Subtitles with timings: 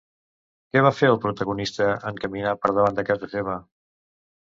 [0.75, 3.63] Què va fer el protagonista en caminar per davant de casa seva?